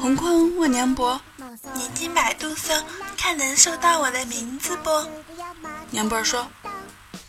[0.00, 1.20] 洪坤问梁博
[1.74, 2.72] ：“你进百度搜，
[3.16, 4.90] 看能搜到我的名字不？”
[5.90, 6.46] 梁博说：“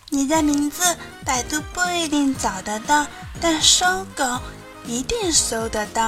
[0.09, 0.95] 你的名字
[1.25, 3.07] 百度不一定找得到，
[3.41, 4.23] 但搜狗
[4.85, 6.07] 一定搜得到。”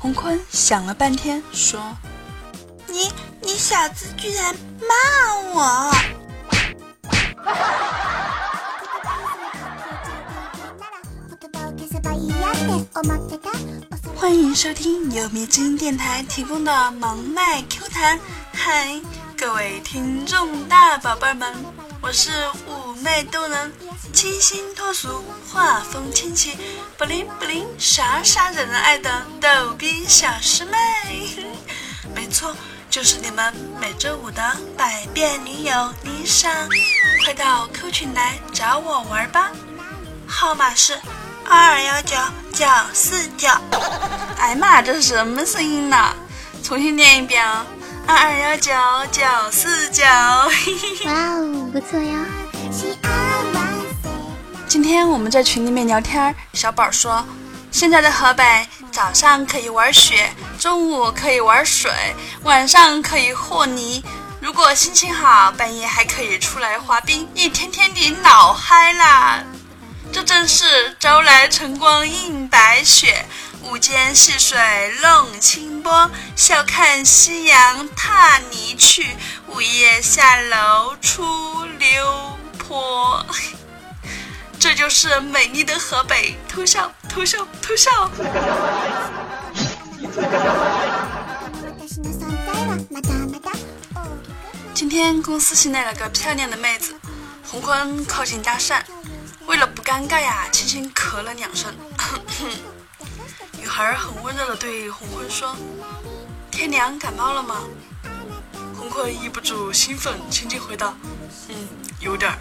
[0.00, 1.80] 洪坤想了半天说
[2.88, 5.94] ：“你你小子居然骂我！”
[14.14, 18.20] 欢迎收听由迷之音电台提供的盲麦 Q 弹。
[18.52, 19.00] 嗨，
[19.36, 21.52] 各位听众大宝贝们，
[22.00, 22.30] 我是
[22.68, 23.72] 妩媚动人、
[24.12, 26.56] 清新脱俗、画风清奇、
[26.96, 29.10] 不灵不灵、傻傻惹人爱的
[29.40, 30.72] 逗逼小师妹。
[32.14, 32.54] 没错，
[32.88, 36.68] 就是你们每周五的百变女友丽莎。
[37.24, 39.50] 快到 Q 群来找我玩吧，
[40.28, 40.96] 号码是。
[41.54, 42.16] 二二幺九
[42.54, 43.46] 九四九，
[44.38, 46.14] 哎妈，这是什么声音呢？
[46.64, 47.66] 重新念一遍啊！
[48.06, 48.72] 二二幺九
[49.12, 50.02] 九四九，
[51.04, 52.14] 哇哦，不错哟。
[54.66, 57.22] 今天我们在群里面聊天，小宝说，
[57.70, 61.92] 现在的河北早上可以玩雪，中午可以玩水，
[62.44, 64.02] 晚上可以和泥，
[64.40, 69.44] 如果心情好，半夜还可以出来滑冰，一天天的老嗨啦。
[70.12, 73.24] 这正是朝来晨光映白雪，
[73.62, 74.58] 午间细水
[75.00, 76.10] 弄清波。
[76.36, 79.16] 笑看夕阳踏泥去，
[79.48, 83.24] 午夜下楼出溜坡。
[84.60, 88.10] 这就是美丽的河北，偷笑偷笑偷笑。
[94.74, 96.94] 今天公司新来了个漂亮的妹子，
[97.50, 98.82] 红坤靠近搭讪。
[99.66, 101.74] 不尴尬呀，轻轻咳了两声。
[103.58, 105.56] 女孩很温柔的对红坤说
[106.50, 107.62] ：“天凉，感冒了吗？”
[108.76, 110.94] 洪坤抑不住兴奋，轻轻回道
[111.48, 111.68] ：“嗯，
[112.00, 112.38] 有点儿。”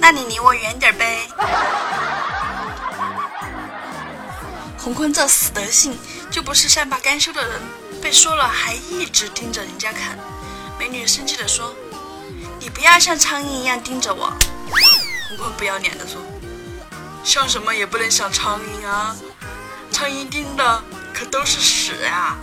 [0.00, 1.28] 那你离我远点呗。
[4.78, 5.98] 红坤这死德性，
[6.30, 7.60] 就不是善罢甘休的人，
[8.00, 10.18] 被说了还一直盯着人家看。
[10.78, 11.74] 美女生气的说
[12.58, 14.32] ：“你不要像苍蝇一样盯着我。”
[15.30, 16.20] 洪坤不要脸的说
[17.22, 19.14] ：“像什么也不能像苍蝇啊，
[19.92, 20.82] 苍蝇叮的
[21.14, 22.36] 可都是屎啊！”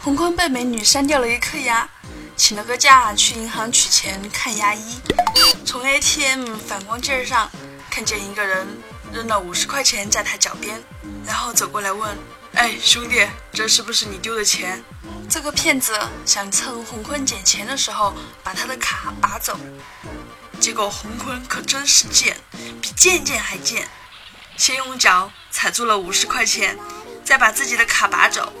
[0.00, 1.86] 红坤被美女删掉了一颗牙，
[2.34, 4.98] 请了个假去银行取钱看牙医。
[5.66, 7.50] 从 ATM 反光镜上
[7.90, 8.66] 看见一个人
[9.12, 10.82] 扔了五十块钱在他脚边，
[11.26, 12.16] 然后走过来问。
[12.54, 14.84] 哎，兄弟，这是不是你丢的钱？
[15.28, 18.14] 这个骗子想趁洪坤捡钱的时候
[18.44, 19.58] 把他的卡拔走，
[20.60, 22.36] 结果洪坤可真是贱，
[22.80, 23.88] 比贱贱还贱，
[24.56, 26.78] 先用脚踩住了五十块钱，
[27.24, 28.52] 再把自己的卡拔走，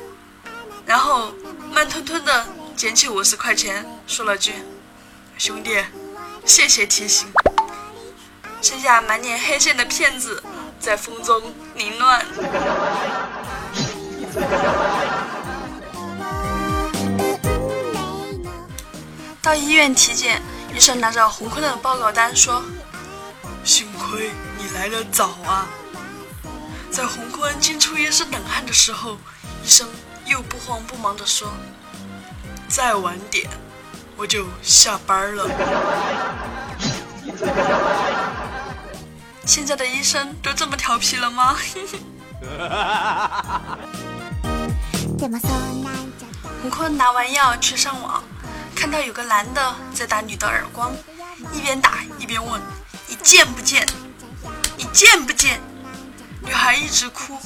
[0.86, 1.34] 然后
[1.70, 4.54] 慢吞吞的捡起五十块钱，说了句
[5.36, 5.84] ：“兄弟，
[6.46, 7.30] 谢谢提醒。”
[8.62, 10.42] 剩下满脸黑线的骗子
[10.80, 12.24] 在风中凌乱。
[19.42, 20.40] 到医院体检，
[20.74, 22.62] 医生拿着红坤的报告单说
[23.64, 25.66] ：“幸亏你来的早啊！”
[26.90, 29.14] 在红坤惊出一身冷汗的时候，
[29.64, 29.88] 医生
[30.26, 31.48] 又不慌不忙地说
[32.68, 33.48] ：“再晚点，
[34.16, 35.48] 我就下班了。”
[39.44, 41.56] 现在的医生都这么调皮了吗？
[46.60, 48.24] 洪坤拿完药去上网，
[48.74, 50.92] 看到有个男的在打女的耳光，
[51.52, 52.60] 一边打一边问
[53.06, 53.86] ：“你贱不贱？
[54.76, 55.60] 你贱不贱？”
[56.44, 57.38] 女孩一直哭，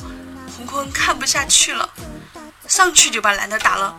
[0.56, 1.86] 洪坤看不下去了，
[2.66, 3.94] 上去就把男的打了。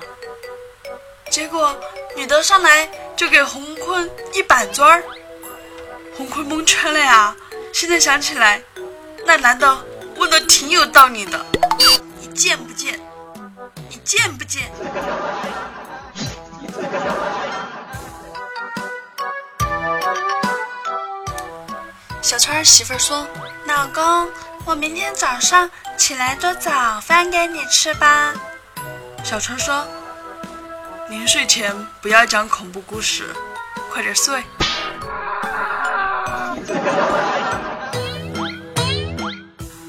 [1.30, 1.80] 结果
[2.16, 5.04] 女的上来就给洪坤一板砖儿，
[6.18, 7.36] 洪坤蒙圈了呀！
[7.72, 8.60] 现在想起来，
[9.24, 9.86] 那男的
[10.16, 11.46] 问的挺有道理的
[12.20, 13.00] ：“你贱不贱？”
[14.08, 14.72] 贱不贱？
[22.22, 23.28] 小川媳妇儿说
[23.68, 24.30] ：“老公，
[24.64, 28.34] 我明天早上起来做早饭给你吃吧。”
[29.26, 29.86] 小川说
[31.12, 33.26] ：“临睡前不要讲恐怖故事，
[33.92, 34.42] 快点睡。”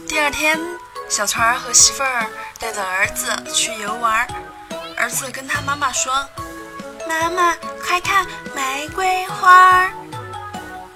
[0.09, 0.59] 第二天，
[1.09, 2.27] 小川儿和媳妇儿。
[2.61, 4.27] 带着儿子去游玩，
[4.97, 6.29] 儿子跟他妈妈说
[7.09, 7.55] ：“妈妈，
[7.87, 9.93] 快看玫瑰花儿！”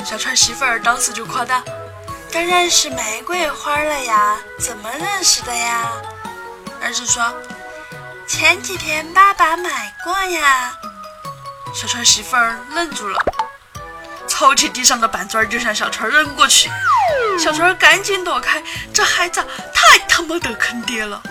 [0.04, 1.62] 小川媳妇儿当时就夸道
[2.32, 5.86] ：“当然是玫瑰花了呀，怎么认识的呀？”
[6.82, 7.32] 儿子说
[8.26, 10.76] ：“前几天爸爸买过呀。”
[11.72, 13.24] 小川媳妇儿愣住了，
[14.32, 16.70] 抄起地上的板砖就向小川扔过去。
[17.38, 18.62] 小川赶紧躲开，
[18.92, 19.44] 这孩子
[19.74, 21.22] 太他妈的坑爹了。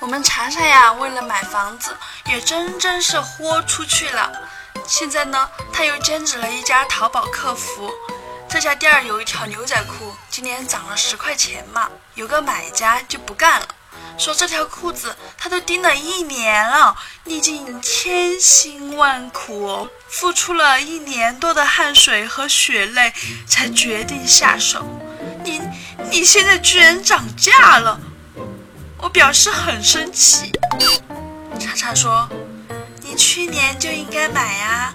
[0.00, 4.32] 我们查查呀，为了买房子，也真真是豁出去了。
[4.86, 7.92] 现在呢，他又兼职了一家淘宝客服。
[8.48, 11.90] 这家店有一条牛仔裤，今年涨了十块钱嘛。
[12.14, 13.66] 有个买家就不干了，
[14.18, 23.12] 说这条裤子他都盯了一年了，历尽千辛万苦，付出了一年多的汗水和血泪，
[23.46, 24.84] 才决定下手。
[25.44, 25.60] 你
[26.10, 28.00] 你现在居然涨价了！
[28.98, 30.50] 我表示很生气。
[31.60, 32.28] 叉叉说
[33.02, 34.94] ：“你去年就应该买呀。”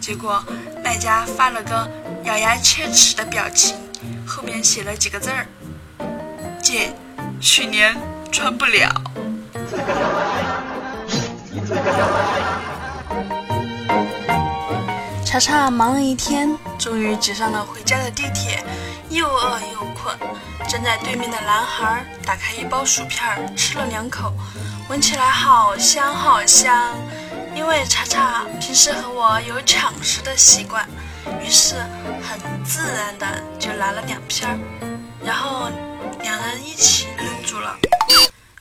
[0.00, 0.42] 结果
[0.82, 1.90] 卖家发了个
[2.24, 3.76] 咬牙切齿的表情，
[4.26, 5.46] 后面写了几个字儿
[6.62, 6.94] ：“姐，
[7.40, 7.94] 去年
[8.30, 8.88] 穿不了。”
[15.24, 18.64] 查查忙了一天，终于挤上了回家的地铁，
[19.10, 20.16] 又饿又困。
[20.66, 24.32] 站在对面的男孩打开一包薯片，吃了两口，
[24.88, 26.94] 闻起来好香好香。
[27.54, 30.86] 因为查查平时和我有抢食的习惯，
[31.42, 31.74] 于是
[32.22, 33.26] 很自然的
[33.58, 34.58] 就拿了两片，
[35.22, 35.68] 然后
[36.22, 36.97] 两人一起。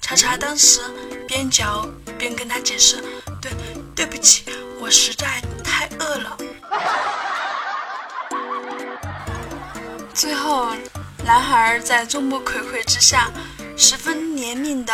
[0.08, 0.80] 叉叉当时
[1.28, 1.86] 边嚼
[2.18, 3.04] 边跟他解释
[3.42, 3.52] ：“对，
[3.94, 4.46] 对不起，
[4.80, 6.38] 我实在太饿了。”
[10.16, 10.70] 最后。
[11.26, 13.30] 男孩在众目睽睽之下，
[13.76, 14.94] 十分怜悯的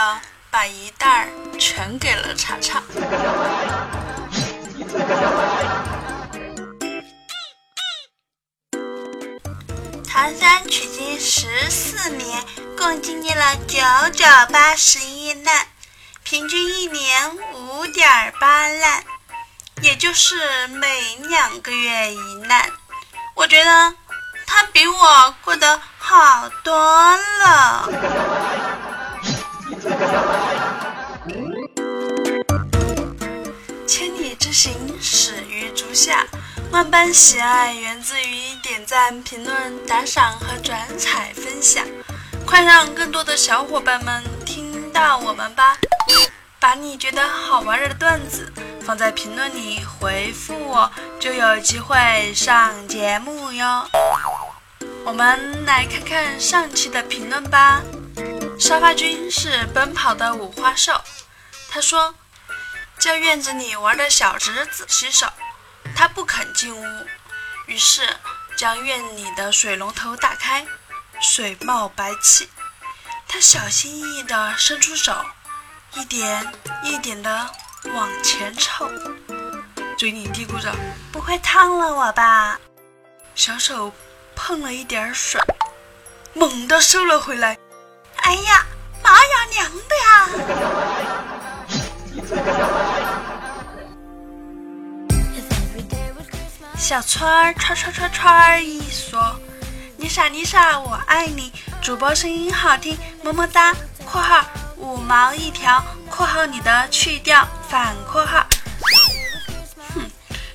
[0.50, 2.82] 把一袋全给了查查。
[10.14, 12.46] 唐山取经十四年，
[12.78, 13.80] 共经历了九
[14.14, 15.66] 九八十一难，
[16.24, 19.04] 平均一年五点八难，
[19.82, 22.70] 也就是每两个月一难。
[23.34, 23.96] 我觉得
[24.46, 25.82] 他比我过得。
[25.98, 27.90] 好多了。
[33.88, 36.24] 千里之行，始于足下。
[36.74, 41.86] 万般喜爱源自于点赞、评论、打赏和转采分享。
[42.48, 45.78] 快让更多的小伙伴们听到我们吧！
[46.60, 48.52] 把你觉得好玩的段子
[48.84, 53.88] 放在评论里回复我，就有机会上节目哟。
[55.06, 57.84] 我们来看看上期的评论吧。
[58.60, 61.00] 沙发君是奔跑的五花兽，
[61.70, 62.16] 他说
[62.98, 65.28] 叫院子里玩的小侄子洗手，
[65.96, 66.86] 他不肯进屋，
[67.68, 68.02] 于是
[68.56, 70.66] 将院里的水龙头打开，
[71.22, 72.50] 水冒白气，
[73.28, 75.16] 他小心翼翼地伸出手，
[75.94, 76.52] 一点
[76.84, 77.50] 一点地
[77.94, 78.90] 往前凑，
[79.98, 80.74] 嘴里嘀咕着
[81.12, 82.60] ：“不会烫了我吧？”
[83.36, 83.92] 小手。
[84.36, 85.40] 碰了一点水，
[86.34, 87.56] 猛地收了回来。
[88.16, 88.66] 哎呀，
[89.04, 89.96] 妈呀，娘的
[92.36, 93.13] 呀！
[96.84, 99.40] 小川儿串串串串一说
[100.00, 101.50] ：“丽莎丽莎，我爱你。”
[101.82, 103.74] 主播声音好听，么么哒。
[104.04, 105.82] （括号五毛一条。
[106.12, 108.46] ）（括号你的去掉反括号）。
[109.96, 110.02] 哼，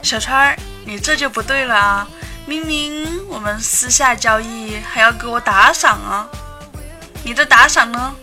[0.02, 2.06] 小川儿，你这就不对了啊！
[2.44, 6.28] 明明我们私下交易，还要给我打赏啊！
[7.24, 8.14] 你的打赏呢？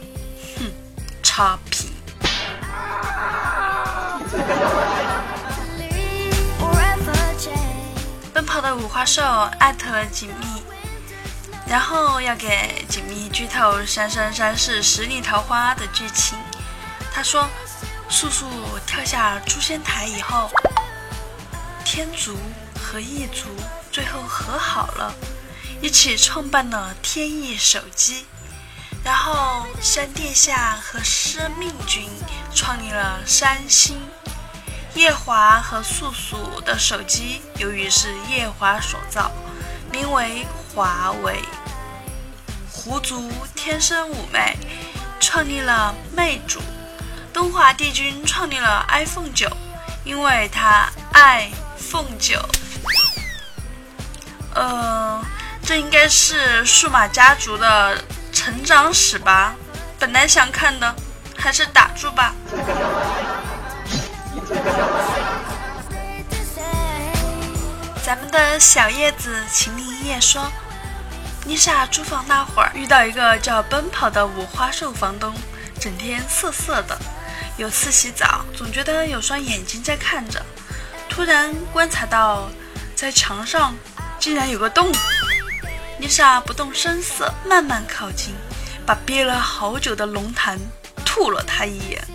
[0.59, 0.71] 哼，
[1.23, 1.74] 差评。
[8.65, 9.21] 的五花兽
[9.59, 10.63] 艾特了锦觅，
[11.67, 16.35] 然后要给锦觅剧透《三生三世十里桃花》的剧情。
[17.13, 17.47] 他说，
[18.09, 18.49] 素素
[18.87, 20.49] 跳下诛仙台以后，
[21.83, 22.35] 天族
[22.81, 23.49] 和异族。
[23.91, 25.13] 最后和好了，
[25.79, 28.25] 一起创办了天翼手机。
[29.03, 32.09] 然后山殿下和司命君
[32.53, 34.01] 创立了三星。
[34.95, 39.29] 夜华和素素的手机由于是夜华所造，
[39.91, 41.43] 名为华为。
[42.71, 44.57] 狐族天生妩媚，
[45.19, 46.61] 创立了魅族。
[47.33, 49.49] 东华帝君创立了 iPhone 九，
[50.05, 52.39] 因为他爱凤九。
[54.53, 55.21] 呃，
[55.61, 59.53] 这应该是数码家族的成长史吧？
[59.99, 60.95] 本来想看的，
[61.37, 62.33] 还是打住吧。
[68.03, 70.51] 咱们的小叶子秦林叶说
[71.43, 75.33] ：“妮莎租房那会儿，遇到一个叫奔跑的五花兽房东，
[75.79, 76.97] 整天瑟瑟的。
[77.57, 80.45] 有次洗澡，总觉得有双眼睛在看着，
[81.09, 82.49] 突然观察到
[82.95, 83.73] 在墙上
[84.19, 84.91] 竟然有个洞。
[85.97, 88.35] 妮莎不动声色，慢慢靠近，
[88.85, 90.59] 把憋了好久的龙痰
[91.03, 92.05] 吐了他一眼。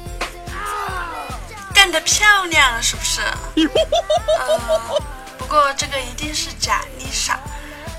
[1.91, 3.21] 干得漂亮，是不是？
[4.39, 5.01] 呃
[5.37, 7.37] 不过这个一定是假丽莎，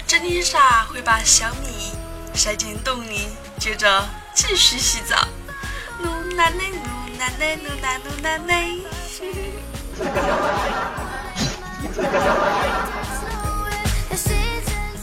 [0.07, 1.91] 真丽莎会把小米
[2.33, 5.27] 塞进洞里，接着继续洗澡。
[6.00, 8.69] 努奶奶，努奶奶，努奶努奶奶。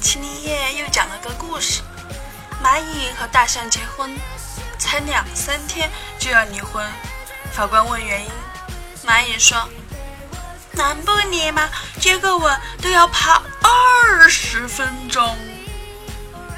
[0.00, 1.82] 秦林叶又讲了个故事：
[2.64, 4.16] 蚂蚁和大象结婚，
[4.78, 6.82] 才两三天就要离婚。
[7.52, 8.30] 法官问原因，
[9.08, 9.56] 蚂蚁说。
[10.72, 11.68] 难不你吗？
[11.98, 15.36] 接个吻都要爬二十分钟。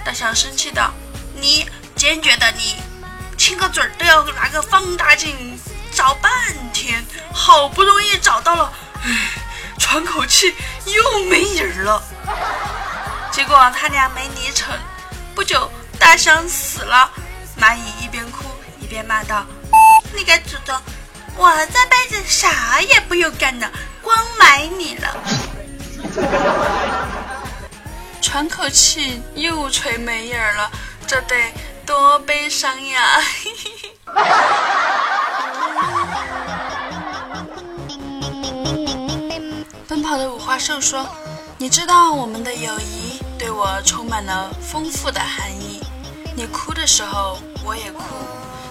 [0.04, 0.92] 大象生气道
[1.40, 2.74] ：“你坚决的你，
[3.38, 5.58] 亲个嘴都要拿个放大镜
[5.92, 6.30] 找半
[6.72, 7.02] 天，
[7.32, 8.72] 好不容易找到了，
[9.04, 9.30] 唉，
[9.78, 10.54] 喘口气
[10.84, 12.02] 又没影儿了。
[13.30, 14.76] 结果他俩没离成，
[15.34, 17.10] 不久大象死了。
[17.58, 18.44] 蚂蚁一边哭
[18.80, 19.46] 一边骂道
[20.12, 20.78] ：‘你个祖宗，
[21.40, 23.70] 我这辈子啥也不用干了。’”
[24.02, 25.16] 光买你了，
[28.20, 30.70] 喘口气又吹没影儿了，
[31.06, 31.52] 这得
[31.86, 33.20] 多悲伤呀！
[39.86, 41.06] 奔跑的五花兽说
[41.58, 45.80] ：“你知道我们的友谊对我充满了丰富的含义。
[46.34, 48.02] 你哭的时候我也哭，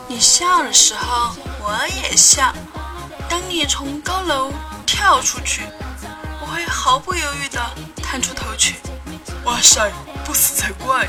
[0.10, 2.52] 你笑的时候我也笑。
[3.30, 4.52] 当你从高楼……”
[4.92, 5.62] 跳出去，
[6.42, 7.62] 我会毫不犹豫地
[8.04, 8.76] 探出头去。
[9.46, 9.90] 哇塞，
[10.26, 11.08] 不死才怪！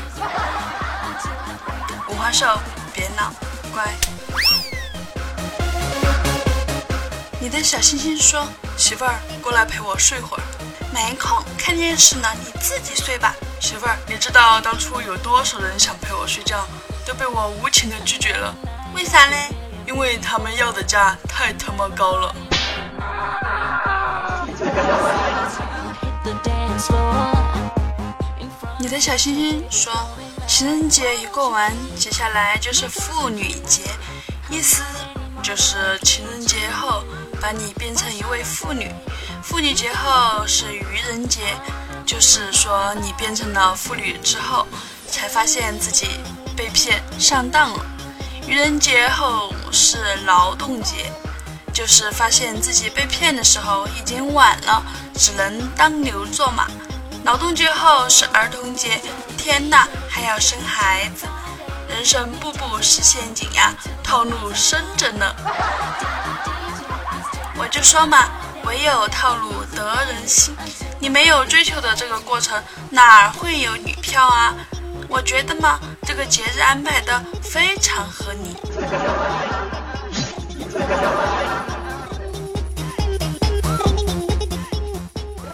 [2.07, 2.57] 五花兽，
[2.93, 3.33] 别闹，
[3.73, 3.91] 乖。
[7.39, 10.43] 你的小星星说：“媳妇儿，过来陪我睡会儿。”
[10.93, 13.35] 没空，看电视呢，你自己睡吧。
[13.59, 16.65] 媳妇儿，你知道当初有多少人想陪我睡觉，
[17.05, 18.55] 都被我无情的拒绝了？
[18.93, 19.49] 为啥嘞？
[19.87, 22.35] 因为他们要的价太他妈高了。
[28.79, 29.93] 你的小星星说
[30.47, 33.83] ：“情人节一过完，接下来就是妇女节，
[34.49, 34.83] 意思
[35.43, 37.03] 就是情人节后
[37.39, 38.87] 把你变成一位妇女；
[39.43, 41.41] 妇女节后是愚人节，
[42.05, 44.65] 就是说你变成了妇女之后，
[45.07, 46.07] 才发现自己
[46.55, 47.85] 被骗上当了；
[48.51, 51.09] 愚人节后是劳动节。”
[51.73, 54.83] 就是发现自己被骗的时候已经晚了，
[55.15, 56.67] 只能当牛做马。
[57.23, 59.01] 劳动节后是儿童节，
[59.37, 61.25] 天哪，还要生孩子，
[61.87, 65.33] 人生步步是陷阱呀，套路深着呢。
[67.55, 68.27] 我就说嘛，
[68.65, 70.53] 唯有套路得人心。
[70.99, 74.53] 你没有追求的这个过程，哪会有女票啊？
[75.11, 78.55] 我觉得嘛，这个节日安排的非常合理。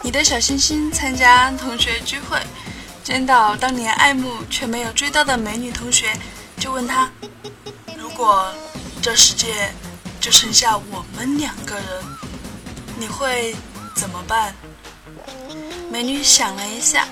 [0.03, 2.39] 你的小星星参加同学聚会，
[3.03, 6.13] 见到当年爱慕却没有追到的美女同学，
[6.59, 7.09] 就问他
[7.97, 8.53] ：“如果
[9.01, 9.73] 这世界
[10.21, 11.83] 就剩下我们两个人，
[12.99, 13.55] 你会
[13.95, 14.53] 怎么办？”
[15.91, 17.07] 美女想了一下，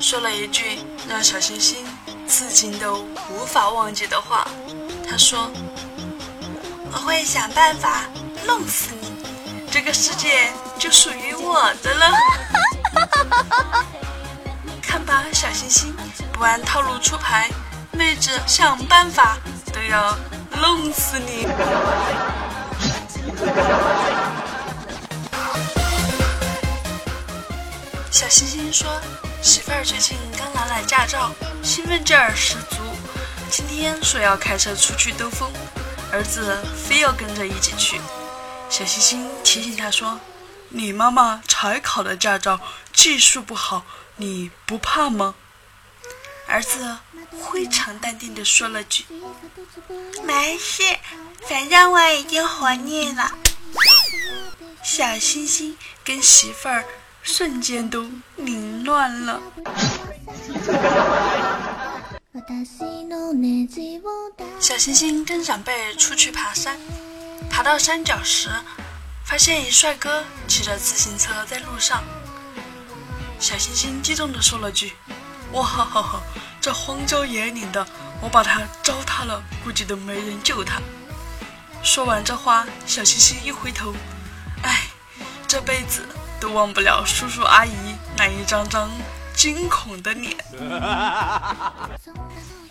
[0.00, 0.78] 说了一句
[1.08, 1.86] 让小星星
[2.26, 4.48] 至今都无法忘记的话
[5.08, 5.50] ：“他说。”
[6.92, 8.02] 我会想办法
[8.44, 9.12] 弄死你，
[9.70, 12.10] 这个世界就属于我的了。
[14.82, 15.94] 看吧，小星星，
[16.32, 17.48] 不按套路出牌，
[17.92, 19.38] 妹子想办法
[19.72, 20.18] 都要
[20.60, 21.46] 弄死你。
[28.10, 28.88] 小星星说
[29.42, 31.32] ：“媳妇儿最近刚拿了驾照，
[31.62, 32.76] 兴奋劲儿十足，
[33.50, 35.50] 今天说要开车出去兜风。”
[36.12, 37.98] 儿子非要跟着一起去，
[38.68, 40.20] 小星星提醒他说
[40.68, 42.60] ：“你妈妈才考的驾照，
[42.92, 43.84] 技术不好，
[44.16, 45.34] 你不怕吗？”
[46.46, 46.98] 儿子
[47.52, 49.06] 非常淡定地说了句
[50.22, 50.82] ：“没事，
[51.48, 53.32] 反正我已经活腻了。”
[54.84, 56.84] 小星星跟媳妇儿
[57.22, 59.40] 瞬间都凌乱了。
[64.58, 66.78] 小星星跟长辈出去爬山，
[67.50, 68.48] 爬到山脚时，
[69.24, 72.02] 发现一帅哥骑着自行车在路上。
[73.38, 74.92] 小星星激动地说了句
[75.52, 76.20] ：“哇哈哈哈！
[76.60, 77.86] 这荒郊野岭的，
[78.20, 80.80] 我把他糟蹋了，估计都没人救他。”
[81.82, 83.94] 说完这话，小星星一回头，
[84.62, 84.88] 哎，
[85.48, 86.06] 这辈子
[86.40, 87.70] 都忘不了叔叔阿姨
[88.16, 88.90] 那一张张
[89.34, 90.34] 惊恐的脸。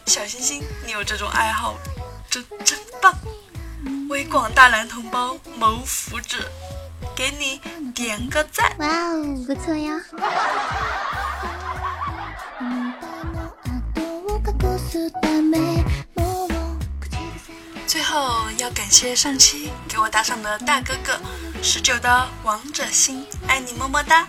[0.06, 1.78] 小星星，你有这种爱好，
[2.30, 3.14] 真真棒！
[4.10, 6.44] 为广大男同胞谋福祉，
[7.16, 7.62] 给你
[7.92, 8.76] 点个赞。
[8.80, 10.02] 哇哦，不错呀！
[17.89, 21.19] 最后要感谢上期给我打赏的大哥哥
[21.63, 24.27] 十九的王者心，爱你么么哒！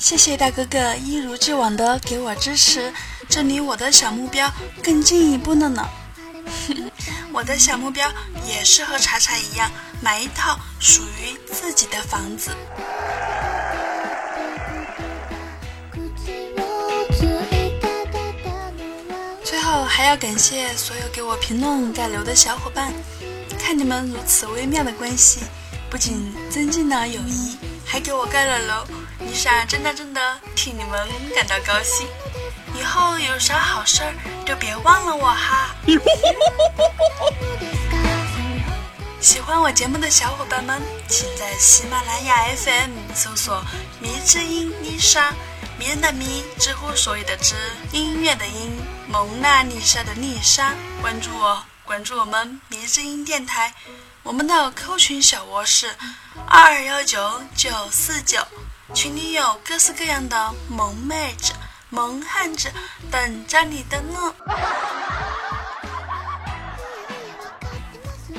[0.00, 2.90] 谢谢大哥哥一如既往的给我支持，
[3.28, 4.50] 这离我的小目标
[4.82, 5.86] 更进一步了呢。
[7.30, 8.10] 我的小目标
[8.46, 9.70] 也是和查查一样，
[10.00, 12.56] 买一套属于自己的房子。
[19.96, 22.92] 还要感谢所有给我评论盖楼的小伙伴，
[23.56, 25.38] 看你们如此微妙的关系，
[25.88, 28.84] 不仅增进了友谊，还给我盖了楼。
[29.20, 30.20] 妮莎真的真的
[30.56, 32.08] 替你们感到高兴。
[32.76, 34.12] 以后有啥好事儿
[34.44, 35.76] 就别忘了我哈！
[39.20, 43.64] 喜欢我节目的小伙伴们，请在喜马拉雅 FM 搜索
[44.02, 45.32] “迷之音丽莎”，
[45.78, 47.54] 迷人的迷，知乎所有的知，
[47.92, 48.72] 音乐的音，
[49.14, 53.72] 蒙娜丽莎的丽莎，关注我，关注我们迷之音电台，
[54.24, 55.94] 我们的 Q 群小窝是
[56.48, 58.44] 二二幺九九四九，
[58.92, 61.52] 群里有各式各样的萌妹子。
[61.90, 62.72] 萌汉子
[63.08, 64.34] 等着你的呢！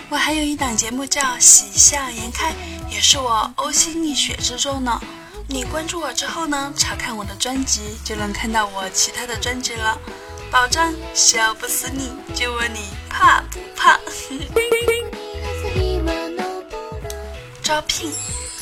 [0.10, 2.52] 我还有一档节目叫《喜笑颜开》，
[2.90, 5.00] 也是我呕心沥血制作呢。
[5.48, 9.98] 你关注我之后呢，查看我的专辑就能看到我其他的专辑了，
[10.56, 12.14] 保障笑不死你。
[12.34, 14.00] 就问你怕不怕？
[17.62, 18.10] 招聘，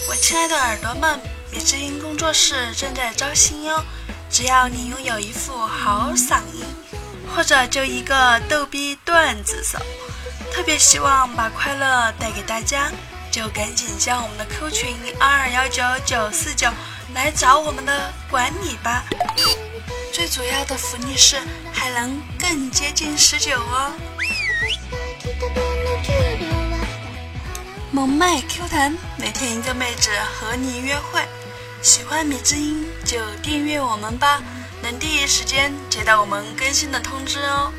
[0.09, 1.19] 我亲爱的耳朵们，
[1.51, 3.79] 米之音工作室正在招新哟。
[4.27, 6.65] 只要你拥有一副好嗓音，
[7.35, 9.77] 或者就一个逗逼段子手，
[10.51, 12.91] 特别希望把快乐带给大家，
[13.31, 16.67] 就赶紧加我们的 Q 群二二幺九九四九
[17.13, 19.03] 来找我们的管理吧。
[20.13, 21.37] 最主要的福利是
[21.73, 23.91] 还能更接近十九哦。
[27.89, 31.19] 萌妹 Q 弹，每天一个妹子和你约会。
[31.81, 34.39] 喜欢米之音就订阅我们吧，
[34.83, 37.73] 能第一时间接到我们更新的通知哦。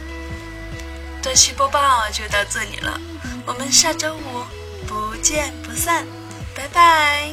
[1.22, 3.00] 这期播报就到这里了，
[3.46, 4.44] 我们下周五
[4.88, 6.04] 不见不散，
[6.52, 7.23] 拜拜。